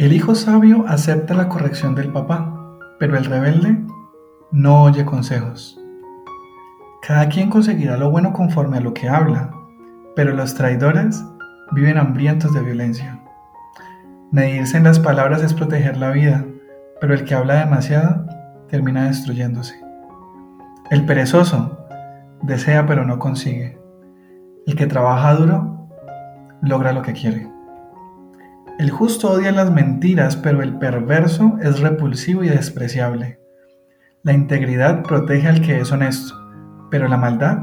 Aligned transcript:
El 0.00 0.14
hijo 0.14 0.34
sabio 0.34 0.86
acepta 0.88 1.34
la 1.34 1.50
corrección 1.50 1.94
del 1.94 2.10
papá, 2.10 2.56
pero 2.98 3.18
el 3.18 3.26
rebelde 3.26 3.84
no 4.50 4.84
oye 4.84 5.04
consejos. 5.04 5.78
Cada 7.02 7.28
quien 7.28 7.50
conseguirá 7.50 7.98
lo 7.98 8.10
bueno 8.10 8.32
conforme 8.32 8.78
a 8.78 8.80
lo 8.80 8.94
que 8.94 9.10
habla, 9.10 9.50
pero 10.16 10.32
los 10.34 10.54
traidores 10.54 11.22
viven 11.72 11.98
hambrientos 11.98 12.54
de 12.54 12.62
violencia. 12.62 13.20
Medirse 14.30 14.78
en 14.78 14.84
las 14.84 14.98
palabras 14.98 15.42
es 15.42 15.52
proteger 15.52 15.98
la 15.98 16.12
vida, 16.12 16.46
pero 16.98 17.12
el 17.12 17.24
que 17.24 17.34
habla 17.34 17.62
demasiado 17.62 18.24
termina 18.70 19.04
destruyéndose. 19.04 19.78
El 20.90 21.04
perezoso 21.04 21.78
desea 22.40 22.86
pero 22.86 23.04
no 23.04 23.18
consigue. 23.18 23.78
El 24.66 24.76
que 24.76 24.86
trabaja 24.86 25.34
duro 25.34 25.90
logra 26.62 26.94
lo 26.94 27.02
que 27.02 27.12
quiere. 27.12 27.59
El 28.80 28.88
justo 28.88 29.30
odia 29.30 29.52
las 29.52 29.70
mentiras, 29.70 30.36
pero 30.36 30.62
el 30.62 30.78
perverso 30.78 31.58
es 31.60 31.80
repulsivo 31.80 32.44
y 32.44 32.48
despreciable. 32.48 33.38
La 34.22 34.32
integridad 34.32 35.02
protege 35.02 35.48
al 35.48 35.60
que 35.60 35.80
es 35.80 35.92
honesto, 35.92 36.34
pero 36.90 37.06
la 37.06 37.18
maldad 37.18 37.58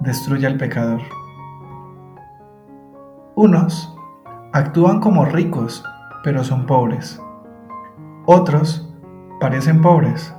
destruye 0.00 0.48
al 0.48 0.56
pecador. 0.56 1.00
Unos 3.36 3.96
actúan 4.52 4.98
como 4.98 5.26
ricos, 5.26 5.84
pero 6.24 6.42
son 6.42 6.66
pobres. 6.66 7.22
Otros 8.26 8.92
parecen 9.38 9.80
pobres, 9.80 10.34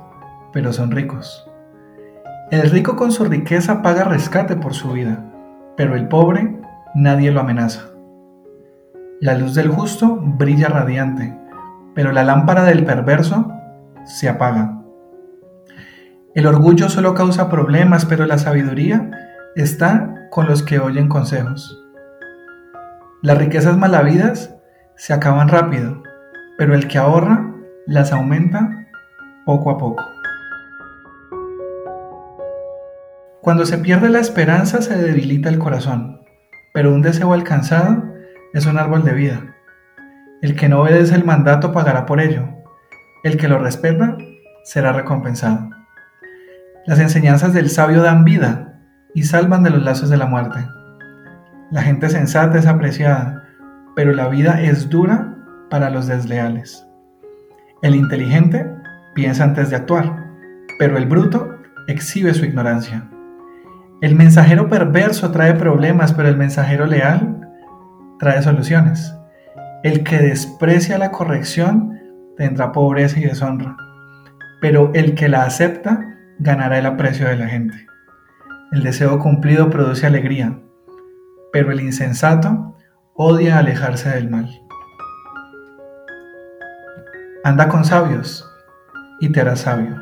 pero 0.52 0.74
son 0.74 0.90
ricos. 0.90 1.50
El 2.50 2.68
rico 2.68 2.94
con 2.94 3.10
su 3.10 3.24
riqueza 3.24 3.80
paga 3.80 4.04
rescate 4.04 4.54
por 4.54 4.74
su 4.74 4.92
vida, 4.92 5.24
pero 5.78 5.96
el 5.96 6.08
pobre 6.08 6.60
nadie 6.94 7.30
lo 7.30 7.40
amenaza. 7.40 7.89
La 9.20 9.36
luz 9.36 9.54
del 9.54 9.68
justo 9.68 10.16
brilla 10.18 10.68
radiante, 10.68 11.38
pero 11.94 12.10
la 12.10 12.24
lámpara 12.24 12.64
del 12.64 12.86
perverso 12.86 13.52
se 14.06 14.30
apaga. 14.30 14.80
El 16.34 16.46
orgullo 16.46 16.88
solo 16.88 17.12
causa 17.12 17.50
problemas, 17.50 18.06
pero 18.06 18.24
la 18.24 18.38
sabiduría 18.38 19.10
está 19.56 20.26
con 20.30 20.46
los 20.46 20.62
que 20.62 20.78
oyen 20.78 21.08
consejos. 21.08 21.86
Las 23.20 23.36
riquezas 23.36 23.76
malavidas 23.76 24.56
se 24.96 25.12
acaban 25.12 25.48
rápido, 25.48 26.02
pero 26.56 26.74
el 26.74 26.88
que 26.88 26.96
ahorra 26.96 27.54
las 27.86 28.14
aumenta 28.14 28.86
poco 29.44 29.70
a 29.70 29.76
poco. 29.76 30.02
Cuando 33.42 33.66
se 33.66 33.76
pierde 33.76 34.08
la 34.08 34.20
esperanza 34.20 34.80
se 34.80 34.96
debilita 34.96 35.50
el 35.50 35.58
corazón, 35.58 36.22
pero 36.72 36.94
un 36.94 37.02
deseo 37.02 37.34
alcanzado 37.34 38.09
es 38.52 38.66
un 38.66 38.78
árbol 38.78 39.04
de 39.04 39.12
vida. 39.12 39.56
El 40.42 40.56
que 40.56 40.68
no 40.68 40.80
obedece 40.80 41.14
el 41.14 41.24
mandato 41.24 41.72
pagará 41.72 42.06
por 42.06 42.20
ello. 42.20 42.48
El 43.22 43.36
que 43.36 43.48
lo 43.48 43.58
respeta 43.58 44.16
será 44.64 44.92
recompensado. 44.92 45.70
Las 46.86 46.98
enseñanzas 46.98 47.52
del 47.52 47.70
sabio 47.70 48.02
dan 48.02 48.24
vida 48.24 48.80
y 49.14 49.24
salvan 49.24 49.62
de 49.62 49.70
los 49.70 49.82
lazos 49.82 50.08
de 50.08 50.16
la 50.16 50.26
muerte. 50.26 50.66
La 51.70 51.82
gente 51.82 52.08
sensata 52.08 52.58
es 52.58 52.66
apreciada, 52.66 53.44
pero 53.94 54.12
la 54.12 54.28
vida 54.28 54.60
es 54.62 54.88
dura 54.88 55.36
para 55.68 55.90
los 55.90 56.06
desleales. 56.06 56.86
El 57.82 57.94
inteligente 57.94 58.68
piensa 59.14 59.44
antes 59.44 59.70
de 59.70 59.76
actuar, 59.76 60.26
pero 60.78 60.96
el 60.96 61.06
bruto 61.06 61.56
exhibe 61.86 62.34
su 62.34 62.44
ignorancia. 62.44 63.08
El 64.00 64.14
mensajero 64.16 64.68
perverso 64.68 65.30
trae 65.30 65.54
problemas, 65.54 66.12
pero 66.12 66.28
el 66.28 66.36
mensajero 66.36 66.86
leal 66.86 67.49
trae 68.20 68.42
soluciones. 68.42 69.16
El 69.82 70.04
que 70.04 70.18
desprecia 70.18 70.98
la 70.98 71.10
corrección 71.10 71.98
tendrá 72.36 72.70
pobreza 72.70 73.18
y 73.18 73.24
deshonra, 73.24 73.76
pero 74.60 74.92
el 74.94 75.14
que 75.14 75.28
la 75.28 75.44
acepta 75.44 76.06
ganará 76.38 76.78
el 76.78 76.86
aprecio 76.86 77.26
de 77.26 77.36
la 77.36 77.48
gente. 77.48 77.86
El 78.72 78.82
deseo 78.82 79.18
cumplido 79.18 79.70
produce 79.70 80.06
alegría, 80.06 80.60
pero 81.52 81.72
el 81.72 81.80
insensato 81.80 82.76
odia 83.14 83.58
alejarse 83.58 84.10
del 84.10 84.30
mal. 84.30 84.48
Anda 87.42 87.68
con 87.68 87.84
sabios 87.84 88.46
y 89.20 89.30
te 89.30 89.40
harás 89.40 89.60
sabio. 89.60 89.96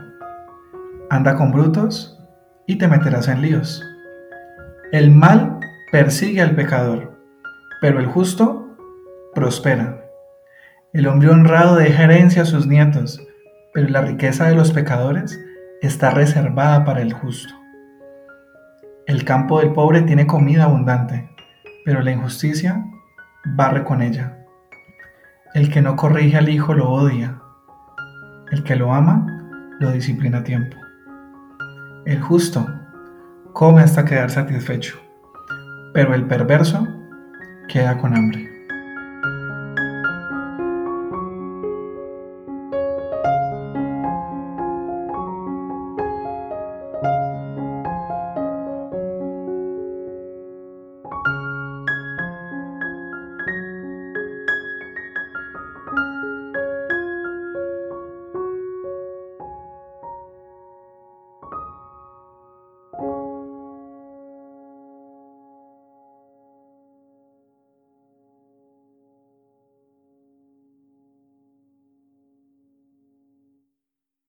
Anda 1.08 1.36
con 1.36 1.52
brutos 1.52 2.18
y 2.66 2.76
te 2.76 2.88
meterás 2.88 3.28
en 3.28 3.42
líos. 3.42 3.82
El 4.92 5.10
mal 5.10 5.60
persigue 5.90 6.42
al 6.42 6.54
pecador, 6.54 7.17
pero 7.80 8.00
el 8.00 8.06
justo 8.06 8.76
prospera. 9.34 10.04
El 10.92 11.06
hombre 11.06 11.30
honrado 11.30 11.76
deja 11.76 12.04
herencia 12.04 12.42
a 12.42 12.46
sus 12.46 12.66
nietos, 12.66 13.20
pero 13.72 13.88
la 13.88 14.00
riqueza 14.00 14.48
de 14.48 14.54
los 14.54 14.72
pecadores 14.72 15.38
está 15.82 16.10
reservada 16.10 16.84
para 16.84 17.02
el 17.02 17.12
justo. 17.12 17.54
El 19.06 19.24
campo 19.24 19.60
del 19.60 19.72
pobre 19.72 20.02
tiene 20.02 20.26
comida 20.26 20.64
abundante, 20.64 21.30
pero 21.84 22.02
la 22.02 22.10
injusticia 22.10 22.84
barre 23.44 23.84
con 23.84 24.02
ella. 24.02 24.38
El 25.54 25.70
que 25.70 25.80
no 25.80 25.96
corrige 25.96 26.36
al 26.36 26.48
hijo 26.48 26.74
lo 26.74 26.90
odia. 26.90 27.40
El 28.50 28.64
que 28.64 28.76
lo 28.76 28.92
ama 28.92 29.26
lo 29.78 29.92
disciplina 29.92 30.38
a 30.38 30.44
tiempo. 30.44 30.76
El 32.04 32.20
justo 32.20 32.66
come 33.52 33.82
hasta 33.82 34.04
quedar 34.04 34.30
satisfecho, 34.30 34.98
pero 35.94 36.14
el 36.14 36.26
perverso 36.26 36.86
queda 37.68 37.96
con 37.98 38.14
hambre. 38.16 38.57